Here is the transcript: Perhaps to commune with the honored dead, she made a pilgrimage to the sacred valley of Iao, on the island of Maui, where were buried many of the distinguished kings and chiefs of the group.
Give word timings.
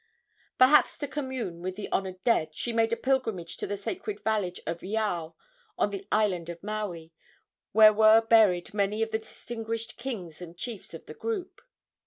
Perhaps 0.57 0.97
to 0.97 1.07
commune 1.07 1.61
with 1.61 1.75
the 1.75 1.87
honored 1.91 2.23
dead, 2.23 2.55
she 2.55 2.73
made 2.73 2.91
a 2.91 2.97
pilgrimage 2.97 3.55
to 3.57 3.67
the 3.67 3.77
sacred 3.77 4.19
valley 4.21 4.51
of 4.65 4.79
Iao, 4.81 5.35
on 5.77 5.91
the 5.91 6.07
island 6.11 6.49
of 6.49 6.63
Maui, 6.63 7.13
where 7.71 7.93
were 7.93 8.21
buried 8.21 8.73
many 8.73 9.03
of 9.03 9.11
the 9.11 9.19
distinguished 9.19 9.97
kings 9.97 10.41
and 10.41 10.57
chiefs 10.57 10.95
of 10.95 11.05
the 11.05 11.13
group. 11.13 11.61